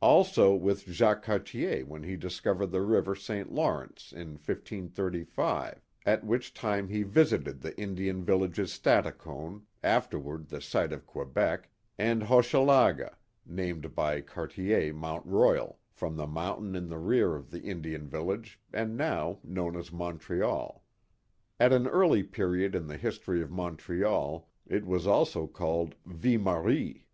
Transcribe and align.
Also 0.00 0.54
with 0.54 0.84
Jacques 0.88 1.24
Cartier 1.24 1.84
when 1.84 2.04
he 2.04 2.14
discovered 2.14 2.68
the 2.68 2.82
river 2.82 3.16
St. 3.16 3.50
Law 3.50 3.78
rence, 3.82 4.12
in 4.12 4.34
1535, 4.34 5.82
at 6.06 6.24
which 6.24 6.54
time 6.54 6.86
he 6.86 7.02
visited 7.02 7.60
the 7.60 7.76
Indian 7.76 8.22
villages 8.22 8.72
Stadacone, 8.72 9.62
afterward 9.82 10.46
the 10.46 10.60
site 10.60 10.92
of 10.92 11.04
Quebec, 11.04 11.68
and 11.98 12.22
Hochelaga, 12.22 13.16
named 13.44 13.92
by 13.96 14.20
Cartier 14.20 14.94
Mont 14.94 15.26
Royal, 15.26 15.80
from 15.90 16.14
the 16.14 16.28
mountain 16.28 16.76
in 16.76 16.88
the 16.88 17.00
rear 17.00 17.34
of 17.34 17.50
the 17.50 17.62
Indian 17.62 18.06
village, 18.06 18.60
and 18.72 18.96
now 18.96 19.40
known 19.42 19.74
as 19.76 19.90
Montreal. 19.90 20.84
At 21.58 21.72
an 21.72 21.88
early 21.88 22.22
period 22.22 22.76
in 22.76 22.86
the 22.86 22.96
history 22.98 23.42
of 23.42 23.50
Montreal 23.50 24.48
it 24.64 24.86
was 24.86 25.08
also 25.08 25.48
called 25.48 25.96
Ville 26.06 26.38
Marie. 26.40 27.08